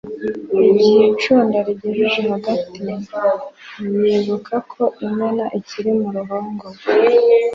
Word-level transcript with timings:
igihe 0.69 1.01
icunda 1.11 1.55
arigejeje 1.61 2.19
hagati, 2.31 2.81
yibuka 4.01 4.55
ko 4.71 4.83
inyana 5.05 5.43
ikiri 5.57 5.91
mu 5.99 6.09
ruhongore 6.15 6.79